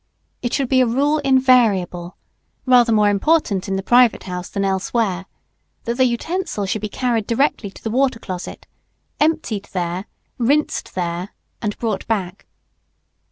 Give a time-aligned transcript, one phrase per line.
[0.41, 2.17] It should be a rule invariable,
[2.65, 5.27] rather more important in the private house than elsewhere,
[5.83, 8.65] that the utensil should be carried directly to the water closet,
[9.19, 10.05] emptied there,
[10.39, 12.47] rinsed there, and brought back.